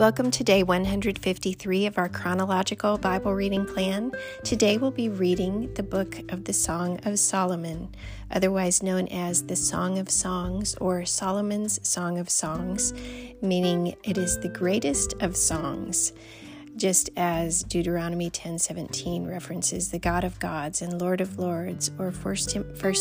[0.00, 4.12] Welcome to day 153 of our chronological Bible reading plan.
[4.42, 7.94] Today we'll be reading the book of the Song of Solomon,
[8.30, 12.94] otherwise known as the Song of Songs or Solomon's Song of Songs,
[13.42, 16.14] meaning it is the greatest of songs.
[16.76, 22.48] Just as Deuteronomy 10:17 references the God of gods and Lord of lords, or 1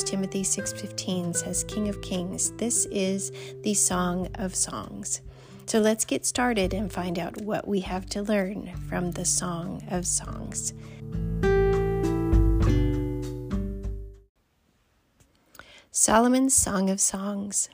[0.06, 3.32] Timothy 6:15 says King of kings, this is
[3.64, 5.22] the Song of Songs.
[5.70, 9.84] So let's get started and find out what we have to learn from the Song
[9.92, 10.74] of Songs.
[15.92, 17.70] Solomon's Song of Songs.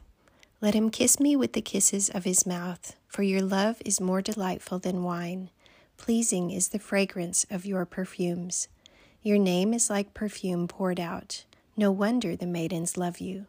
[0.60, 4.22] Let him kiss me with the kisses of his mouth, for your love is more
[4.22, 5.50] delightful than wine.
[5.96, 8.68] Pleasing is the fragrance of your perfumes.
[9.24, 11.46] Your name is like perfume poured out.
[11.78, 13.46] No wonder the maidens love you.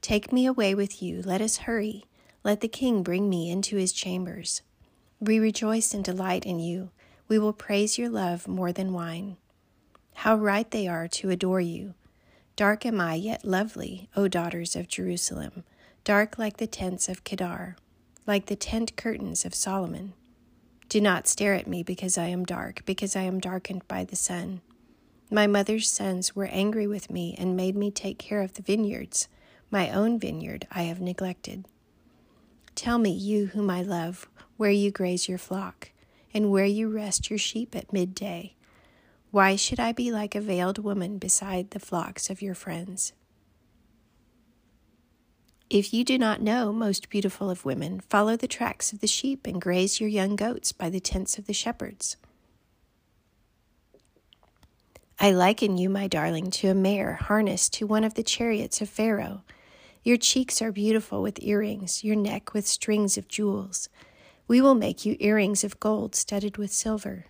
[0.00, 1.20] Take me away with you.
[1.20, 2.06] Let us hurry.
[2.44, 4.62] Let the king bring me into his chambers.
[5.20, 6.90] We rejoice and delight in you.
[7.28, 9.36] We will praise your love more than wine.
[10.14, 11.94] How right they are to adore you.
[12.56, 15.64] Dark am I, yet lovely, O daughters of Jerusalem,
[16.04, 17.76] dark like the tents of Kedar,
[18.26, 20.12] like the tent curtains of Solomon.
[20.88, 24.16] Do not stare at me because I am dark, because I am darkened by the
[24.16, 24.60] sun.
[25.30, 29.28] My mother's sons were angry with me and made me take care of the vineyards.
[29.70, 31.64] My own vineyard I have neglected.
[32.82, 35.92] Tell me, you whom I love, where you graze your flock,
[36.34, 38.56] and where you rest your sheep at midday.
[39.30, 43.12] Why should I be like a veiled woman beside the flocks of your friends?
[45.70, 49.46] If you do not know, most beautiful of women, follow the tracks of the sheep
[49.46, 52.16] and graze your young goats by the tents of the shepherds.
[55.20, 58.88] I liken you, my darling, to a mare harnessed to one of the chariots of
[58.88, 59.44] Pharaoh.
[60.02, 63.88] Your cheeks are beautiful with earrings, your neck with strings of jewels.
[64.48, 67.26] We will make you earrings of gold studded with silver.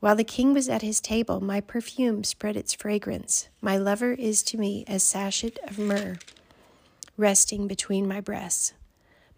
[0.00, 3.48] While the king was at his table, my perfume spread its fragrance.
[3.60, 6.18] My lover is to me a sachet of myrrh
[7.18, 8.72] resting between my breasts.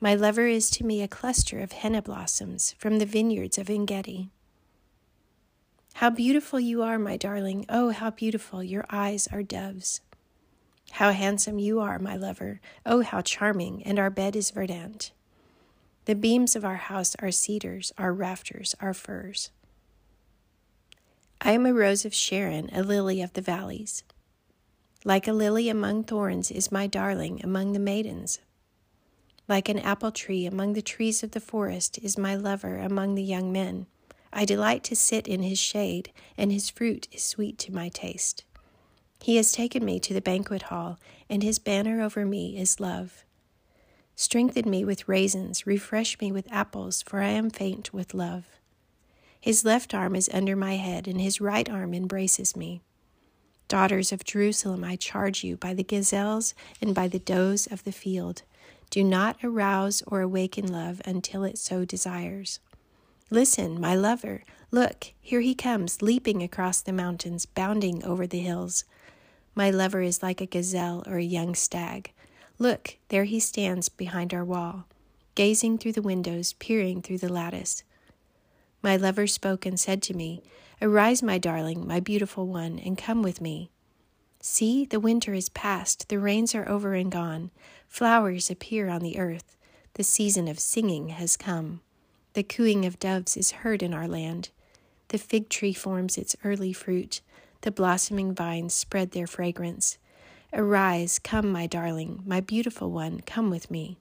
[0.01, 4.31] My lover is to me a cluster of henna blossoms from the vineyards of Engedi.
[5.95, 7.67] How beautiful you are, my darling.
[7.69, 8.63] Oh, how beautiful.
[8.63, 10.01] Your eyes are doves.
[10.93, 12.61] How handsome you are, my lover.
[12.85, 15.13] Oh, how charming, and our bed is verdant.
[16.05, 19.51] The beams of our house are cedars, our rafters are firs.
[21.41, 24.03] I am a rose of Sharon, a lily of the valleys.
[25.05, 28.41] Like a lily among thorns is my darling among the maidens.
[29.49, 33.23] Like an apple tree among the trees of the forest is my lover among the
[33.23, 33.87] young men.
[34.33, 38.45] I delight to sit in his shade, and his fruit is sweet to my taste.
[39.23, 40.99] He has taken me to the banquet hall,
[41.29, 43.25] and his banner over me is love.
[44.17, 48.45] Strengthen me with raisins, refresh me with apples, for I am faint with love.
[49.41, 52.81] His left arm is under my head, and his right arm embraces me.
[53.69, 57.93] Daughters of Jerusalem, I charge you by the gazelles and by the does of the
[57.93, 58.43] field.
[58.91, 62.59] Do not arouse or awaken love until it so desires.
[63.31, 64.43] Listen, my lover,
[64.73, 68.85] look, here he comes, leaping across the mountains, bounding over the hills.
[69.55, 72.13] My lover is like a gazelle or a young stag.
[72.59, 74.87] Look, there he stands behind our wall,
[75.35, 77.83] gazing through the windows, peering through the lattice.
[78.83, 80.43] My lover spoke and said to me,
[80.81, 83.71] Arise, my darling, my beautiful one, and come with me.
[84.41, 87.51] See, the winter is past, the rains are over and gone,
[87.89, 89.57] flowers appear on the earth,
[89.95, 91.83] the season of singing has come.
[92.33, 94.49] The cooing of doves is heard in our land.
[95.09, 97.21] The fig tree forms its early fruit.
[97.63, 99.99] The blossoming vines spread their fragrance.
[100.53, 103.99] Arise, come, my darling, my beautiful one, come with me.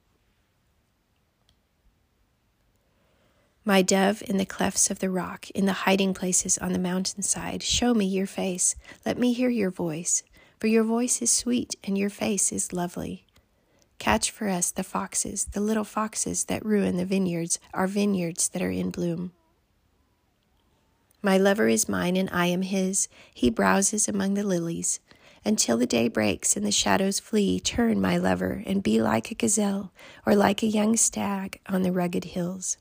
[3.66, 7.62] My dove in the clefts of the rock, in the hiding places on the mountainside,
[7.62, 8.76] show me your face.
[9.06, 10.24] Let me hear your voice,
[10.58, 13.26] for your voice is sweet and your face is lovely.
[14.00, 18.62] Catch for us the foxes, the little foxes that ruin the vineyards, our vineyards that
[18.62, 19.34] are in bloom.
[21.22, 23.10] My lover is mine and I am his.
[23.34, 25.00] He browses among the lilies.
[25.46, 29.36] Until the day breaks and the shadows flee, turn, my lover, and be like a
[29.36, 29.92] gazelle
[30.26, 32.78] or like a young stag on the rugged hills.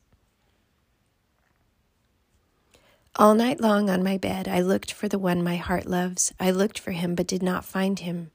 [3.16, 6.32] All night long on my bed, I looked for the one my heart loves.
[6.38, 8.30] I looked for him, but did not find him.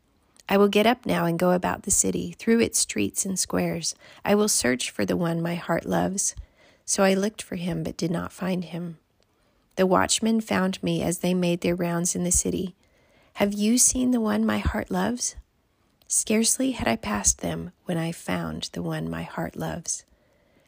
[0.50, 3.96] I will get up now and go about the city, through its streets and squares.
[4.26, 6.36] I will search for the one my heart loves.
[6.84, 8.98] So I looked for him, but did not find him.
[9.75, 12.75] The watchmen found me as they made their rounds in the city.
[13.36, 15.36] Have you seen the one my heart loves?
[16.08, 20.06] Scarcely had I passed them when I found the one my heart loves.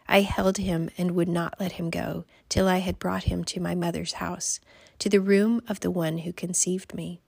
[0.07, 3.59] I held him and would not let him go till I had brought him to
[3.59, 4.59] my mother's house,
[4.99, 7.19] to the room of the one who conceived me.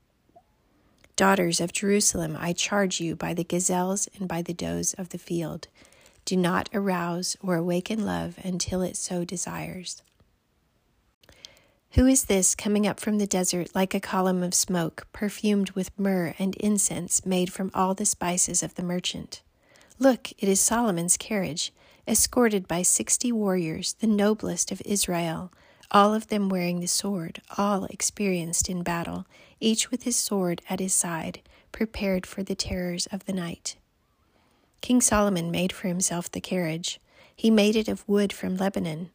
[1.15, 5.17] Daughters of Jerusalem, I charge you by the gazelles and by the does of the
[5.17, 5.67] field,
[6.25, 10.03] do not arouse or awaken love until it so desires.
[11.91, 15.97] Who is this coming up from the desert like a column of smoke, perfumed with
[15.97, 19.41] myrrh and incense made from all the spices of the merchant?
[19.97, 21.73] Look, it is Solomon's carriage
[22.07, 25.51] escorted by sixty warriors, the noblest of Israel,
[25.89, 29.25] all of them wearing the sword, all experienced in battle,
[29.59, 31.41] each with his sword at his side,
[31.71, 33.75] prepared for the terrors of the night.
[34.81, 36.99] King Solomon made for himself the carriage.
[37.35, 39.09] He made it of wood from Lebanon.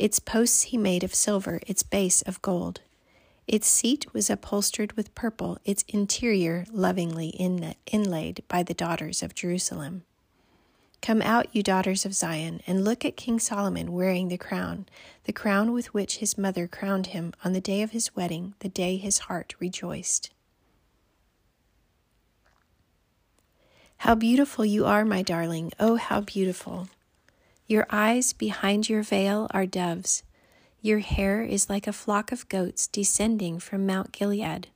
[0.00, 2.80] Its posts he made of silver, its base of gold.
[3.46, 7.28] Its seat was upholstered with purple, its interior lovingly
[7.86, 10.02] inlaid by the daughters of Jerusalem.
[11.02, 14.86] Come out, you daughters of Zion, and look at King Solomon wearing the crown,
[15.24, 18.70] the crown with which his mother crowned him on the day of his wedding, the
[18.70, 20.30] day his heart rejoiced.
[23.98, 25.72] How beautiful you are, my darling!
[25.78, 26.88] Oh, how beautiful!
[27.70, 30.24] Your eyes behind your veil are doves.
[30.82, 34.66] Your hair is like a flock of goats descending from Mount Gilead.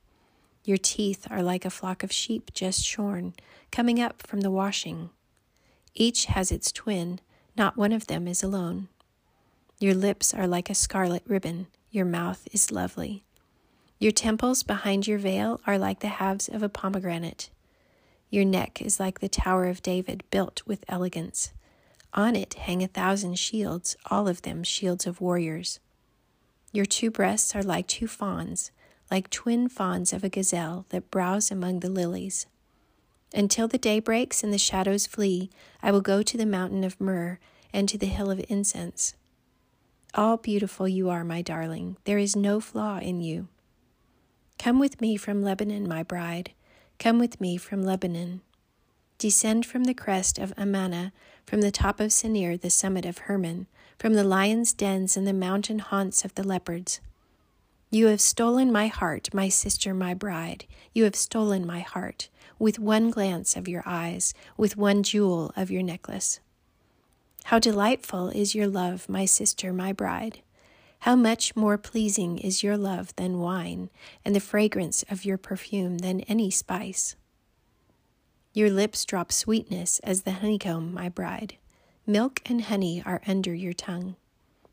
[0.63, 3.33] Your teeth are like a flock of sheep just shorn,
[3.69, 5.09] coming up from the washing.
[5.93, 7.19] Each has its twin,
[7.57, 8.87] not one of them is alone.
[9.77, 13.25] Your lips are like a scarlet ribbon, your mouth is lovely.
[13.99, 17.49] Your temples behind your veil are like the halves of a pomegranate.
[18.29, 21.51] Your neck is like the Tower of David, built with elegance.
[22.15, 25.81] On it hang a thousand shields, all of them shields of warriors.
[26.71, 28.71] Your two breasts are like two fawns,
[29.11, 32.47] like twin fawns of a gazelle that browse among the lilies.
[33.33, 35.49] Until the day breaks and the shadows flee,
[35.83, 37.37] I will go to the mountain of myrrh
[37.73, 39.13] and to the hill of incense.
[40.13, 41.97] All beautiful you are, my darling.
[42.05, 43.49] There is no flaw in you.
[44.57, 46.51] Come with me from Lebanon, my bride.
[46.97, 48.39] Come with me from Lebanon.
[49.17, 51.11] Descend from the crest of Amana,
[51.45, 55.33] from the top of Senir, the summit of Hermon, from the lions' dens and the
[55.33, 56.99] mountain haunts of the leopards.
[57.89, 60.65] You have stolen my heart, my sister, my bride.
[60.93, 65.69] You have stolen my heart with one glance of your eyes, with one jewel of
[65.69, 66.39] your necklace.
[67.45, 70.39] How delightful is your love, my sister, my bride.
[70.99, 73.89] How much more pleasing is your love than wine,
[74.23, 77.15] and the fragrance of your perfume than any spice.
[78.55, 81.57] Your lips drop sweetness as the honeycomb, my bride.
[82.07, 84.15] Milk and honey are under your tongue.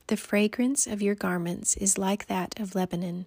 [0.07, 3.27] The fragrance of your garments is like that of Lebanon.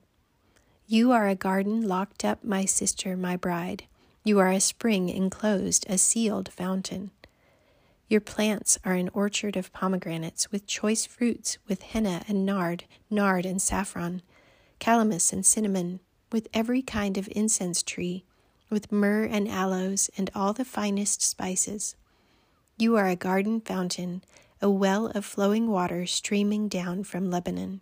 [0.87, 3.83] You are a garden locked up, my sister, my bride.
[4.23, 7.11] You are a spring enclosed, a sealed fountain.
[8.07, 13.45] Your plants are an orchard of pomegranates with choice fruits, with henna and nard, nard
[13.45, 14.21] and saffron,
[14.79, 15.99] calamus and cinnamon,
[16.31, 18.23] with every kind of incense tree,
[18.69, 21.95] with myrrh and aloes and all the finest spices.
[22.77, 24.23] You are a garden fountain,
[24.61, 27.81] a well of flowing water streaming down from Lebanon.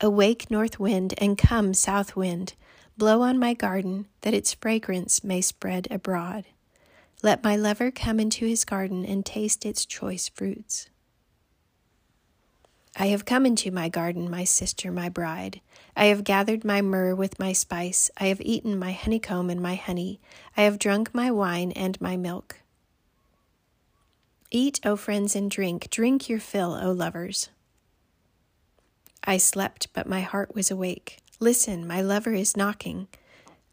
[0.00, 2.54] Awake, north wind, and come, south wind.
[2.98, 6.44] Blow on my garden, that its fragrance may spread abroad.
[7.22, 10.88] Let my lover come into his garden and taste its choice fruits.
[12.96, 15.60] I have come into my garden, my sister, my bride.
[15.96, 18.10] I have gathered my myrrh with my spice.
[18.18, 20.20] I have eaten my honeycomb and my honey.
[20.56, 22.60] I have drunk my wine and my milk.
[24.50, 25.88] Eat, O friends, and drink.
[25.88, 27.48] Drink your fill, O lovers.
[29.24, 31.20] I slept, but my heart was awake.
[31.40, 33.08] Listen, my lover is knocking.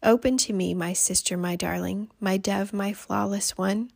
[0.01, 3.91] Open to me, my sister, my darling, my dove, my flawless one.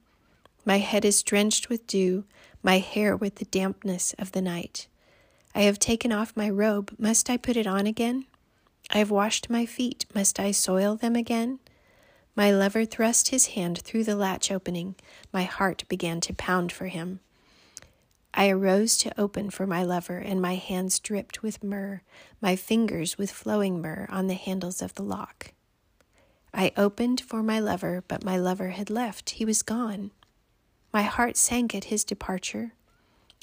[0.66, 2.26] My head is drenched with dew,
[2.62, 4.88] my hair with the dampness of the night.
[5.56, 8.26] I have taken off my robe, must I put it on again?
[8.92, 11.60] I have washed my feet, must I soil them again?
[12.36, 14.96] My lover thrust his hand through the latch opening.
[15.32, 17.20] My heart began to pound for him.
[18.34, 22.02] I arose to open for my lover, and my hands dripped with myrrh,
[22.42, 25.54] my fingers with flowing myrrh on the handles of the lock.
[26.52, 29.32] I opened for my lover, but my lover had left.
[29.32, 30.10] He was gone.
[30.92, 32.74] My heart sank at his departure.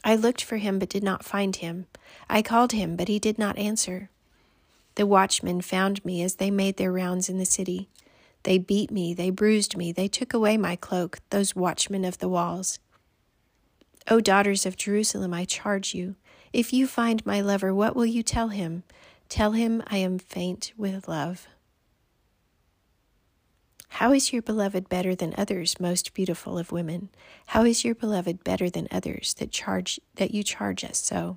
[0.02, 1.86] I looked for him, but did not find him.
[2.28, 4.10] I called him, but he did not answer.
[4.94, 7.88] The watchmen found me as they made their rounds in the city.
[8.42, 12.28] They beat me, they bruised me, they took away my cloak, those watchmen of the
[12.28, 12.78] walls.
[14.08, 16.16] O daughters of Jerusalem, I charge you,
[16.52, 18.82] if you find my lover, what will you tell him?
[19.28, 21.46] Tell him I am faint with love.
[24.00, 27.10] How is your beloved better than others, most beautiful of women?
[27.48, 31.36] How is your beloved better than others that charge that you charge us so?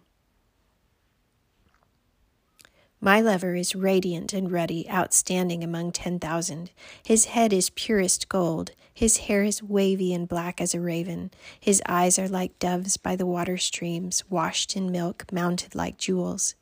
[3.01, 6.71] My lover is radiant and ruddy, outstanding among ten thousand.
[7.05, 8.71] His head is purest gold.
[8.93, 11.31] His hair is wavy and black as a raven.
[11.59, 16.55] His eyes are like doves by the water streams, washed in milk, mounted like jewels.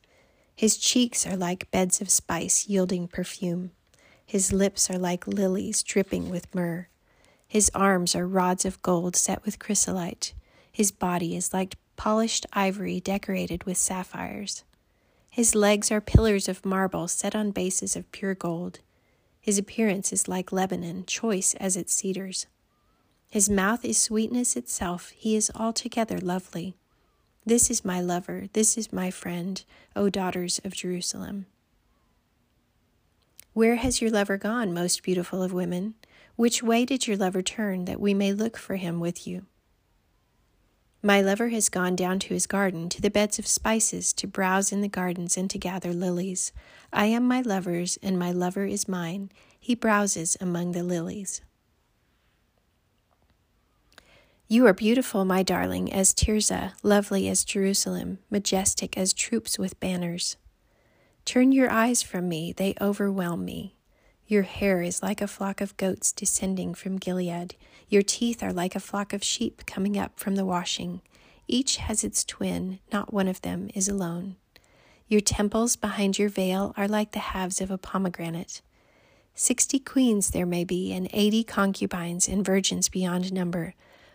[0.56, 3.70] His cheeks are like beds of spice, yielding perfume.
[4.32, 6.88] His lips are like lilies dripping with myrrh.
[7.50, 10.34] His arms are rods of gold set with chrysolite.
[10.72, 14.64] His body is like polished ivory decorated with sapphires.
[15.30, 18.80] His legs are pillars of marble set on bases of pure gold.
[19.42, 22.48] His appearance is like Lebanon, choice as its cedars.
[23.30, 25.10] His mouth is sweetness itself.
[25.10, 26.78] He is altogether lovely.
[27.46, 28.48] This is my lover.
[28.54, 29.62] This is my friend,
[29.94, 31.48] O daughters of Jerusalem.
[33.54, 35.96] Where has your lover gone, most beautiful of women?
[36.38, 39.46] Which way did your lover turn, that we may look for him with you?
[41.04, 44.72] My lover has gone down to his garden, to the beds of spices, to browse
[44.72, 46.54] in the gardens and to gather lilies.
[46.94, 49.32] I am my lover's, and my lover is mine.
[49.60, 51.42] He browses among the lilies.
[54.48, 60.38] You are beautiful, my darling, as Tirzah, lovely as Jerusalem, majestic as troops with banners.
[61.26, 63.76] Turn your eyes from me, they overwhelm me.
[64.28, 67.56] Your hair is like a flock of goats descending from Gilead.
[67.90, 71.02] Your teeth are like a flock of sheep coming up from the washing.
[71.48, 74.38] Each has its twin, not one of them is alone.
[75.08, 78.62] Your temples behind your veil are like the halves of a pomegranate.
[79.36, 83.74] Sixty queens there may be, and eighty concubines and virgins beyond number.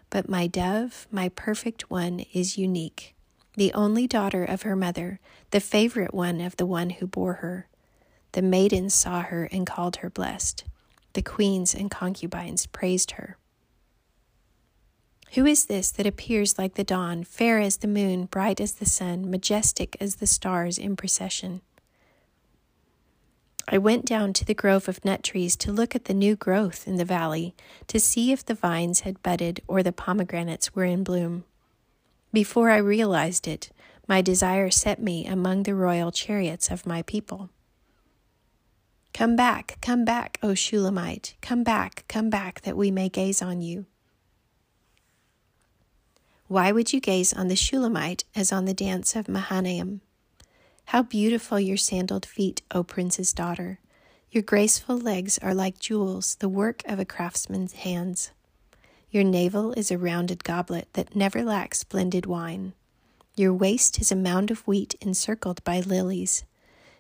[0.09, 3.16] But my dove, my perfect one, is unique,
[3.57, 5.19] the only daughter of her mother,
[5.51, 7.69] the favorite one of the one who bore her.
[8.33, 10.65] The maidens saw her and called her blessed.
[11.15, 13.39] The queens and concubines praised her.
[15.33, 18.87] Who is this that appears like the dawn, fair as the moon, bright as the
[18.87, 21.63] sun, majestic as the stars in procession?
[23.69, 26.87] I went down to the grove of nut trees to look at the new growth
[26.87, 27.55] in the valley,
[27.89, 31.45] to see if the vines had budded or the pomegranates were in bloom.
[32.33, 33.71] Before I realized it,
[34.07, 37.51] my desire set me among the royal chariots of my people.
[39.13, 43.63] Come back, come back, O Shulamite, come back, come back, that we may gaze on
[43.63, 43.87] you.
[46.49, 50.01] Why would you gaze on the Shulamite as on the dance of Mahanaim?
[50.87, 53.81] How beautiful your sandaled feet, O prince's daughter!
[54.31, 58.31] Your graceful legs are like jewels, the work of a craftsman's hands.
[59.17, 62.75] Your navel is a rounded goblet that never lacks blended wine.
[63.35, 66.45] Your waist is a mound of wheat encircled by lilies.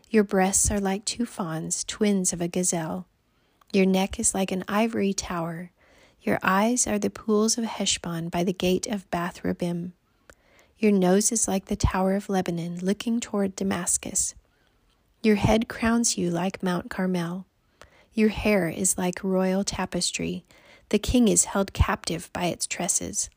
[0.08, 3.04] Your breasts are like two fawns, twins of a gazelle.
[3.70, 5.72] Your neck is like an ivory tower.
[6.22, 9.92] Your eyes are the pools of Heshbon by the gate of Bath Rabbim.
[10.78, 14.34] Your nose is like the tower of Lebanon, looking toward Damascus.
[15.22, 17.44] Your head crowns you like Mount Carmel.
[18.14, 20.46] Your hair is like royal tapestry.
[20.88, 23.28] The king is held captive by its tresses.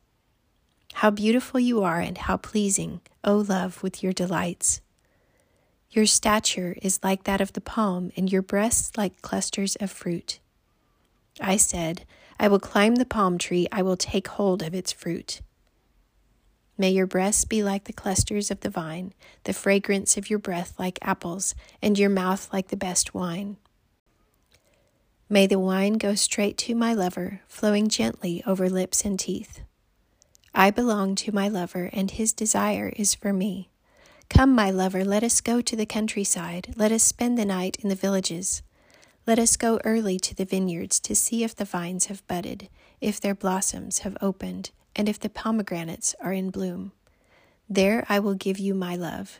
[0.94, 4.80] How beautiful you are, and how pleasing, O love, with your delights.
[5.90, 10.38] Your stature is like that of the palm, and your breasts like clusters of fruit.
[11.40, 12.04] I said,
[12.38, 15.40] I will climb the palm tree, I will take hold of its fruit.
[16.78, 19.12] May your breasts be like the clusters of the vine,
[19.44, 23.58] the fragrance of your breath like apples, and your mouth like the best wine.
[25.32, 29.60] May the wine go straight to my lover, flowing gently over lips and teeth.
[30.52, 33.70] I belong to my lover, and his desire is for me.
[34.28, 36.74] Come, my lover, let us go to the countryside.
[36.74, 38.62] Let us spend the night in the villages.
[39.24, 42.68] Let us go early to the vineyards to see if the vines have budded,
[43.00, 46.90] if their blossoms have opened, and if the pomegranates are in bloom.
[47.68, 49.38] There I will give you my love.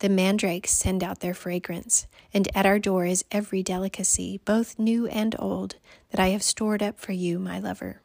[0.00, 5.06] The mandrakes send out their fragrance, and at our door is every delicacy, both new
[5.06, 5.76] and old,
[6.10, 8.02] that I have stored up for you, my lover.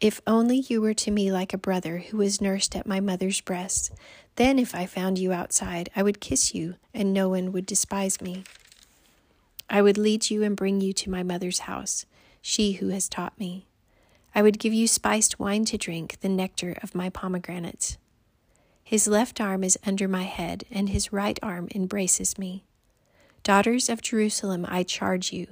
[0.00, 3.40] If only you were to me like a brother who was nursed at my mother's
[3.40, 3.90] breast,
[4.36, 8.20] then if I found you outside, I would kiss you, and no one would despise
[8.20, 8.44] me.
[9.68, 12.06] I would lead you and bring you to my mother's house,
[12.40, 13.66] she who has taught me.
[14.34, 17.98] I would give you spiced wine to drink, the nectar of my pomegranates.
[18.88, 22.64] His left arm is under my head, and his right arm embraces me.
[23.42, 25.48] Daughters of Jerusalem, I charge you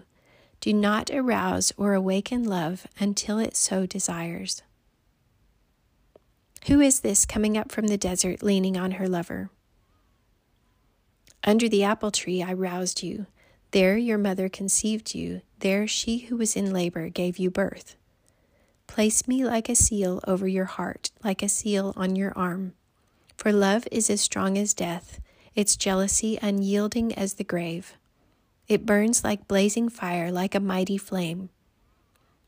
[0.62, 4.62] do not arouse or awaken love until it so desires.
[6.68, 9.50] Who is this coming up from the desert leaning on her lover?
[11.44, 13.26] Under the apple tree I roused you.
[13.72, 15.42] There your mother conceived you.
[15.58, 17.96] There she who was in labor gave you birth.
[18.86, 22.72] Place me like a seal over your heart, like a seal on your arm.
[23.36, 25.20] For love is as strong as death,
[25.54, 27.94] its jealousy unyielding as the grave.
[28.66, 31.50] It burns like blazing fire, like a mighty flame.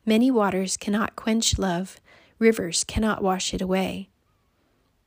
[0.05, 2.01] Many waters cannot quench love,
[2.39, 4.09] rivers cannot wash it away.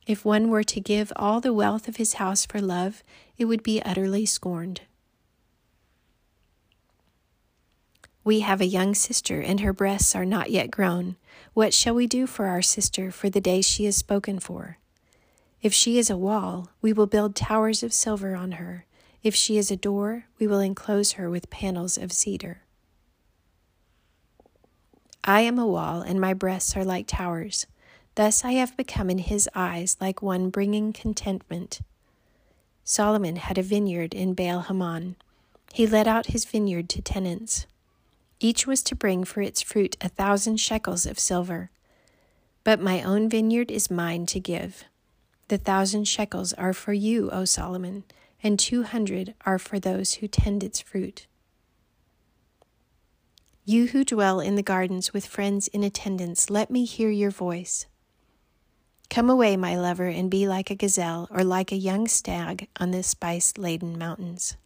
[0.06, 3.02] If one were to give all the wealth of his house for love,
[3.36, 4.82] it would be utterly scorned.
[8.24, 11.16] We have a young sister, and her breasts are not yet grown.
[11.54, 14.78] What shall we do for our sister for the day she is spoken for?
[15.62, 18.84] If she is a wall, we will build towers of silver on her.
[19.22, 22.62] If she is a door, we will enclose her with panels of cedar.
[25.22, 27.68] I am a wall, and my breasts are like towers.
[28.16, 31.80] Thus I have become in his eyes like one bringing contentment.
[32.82, 35.14] Solomon had a vineyard in Baal Hamon.
[35.72, 37.66] He let out his vineyard to tenants.
[38.40, 41.70] Each was to bring for its fruit a thousand shekels of silver.
[42.64, 44.84] But my own vineyard is mine to give.
[45.52, 48.04] The thousand shekels are for you, O Solomon,
[48.42, 51.26] and two hundred are for those who tend its fruit.
[53.66, 57.84] You who dwell in the gardens with friends in attendance, let me hear your voice.
[59.10, 62.92] Come away, my lover, and be like a gazelle or like a young stag on
[62.92, 64.56] the spice laden mountains.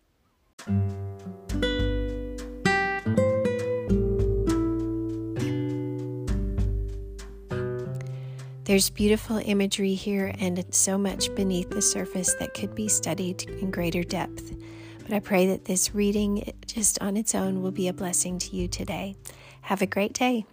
[8.66, 13.70] There's beautiful imagery here and so much beneath the surface that could be studied in
[13.70, 14.56] greater depth.
[15.02, 18.56] But I pray that this reading, just on its own, will be a blessing to
[18.56, 19.14] you today.
[19.60, 20.46] Have a great day.